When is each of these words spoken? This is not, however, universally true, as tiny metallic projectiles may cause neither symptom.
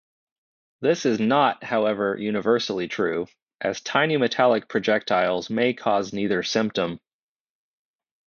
This 0.79 1.05
is 1.05 1.19
not, 1.19 1.63
however, 1.63 2.17
universally 2.17 2.87
true, 2.87 3.27
as 3.59 3.81
tiny 3.81 4.17
metallic 4.17 4.67
projectiles 4.67 5.51
may 5.51 5.75
cause 5.75 6.11
neither 6.11 6.41
symptom. 6.41 6.99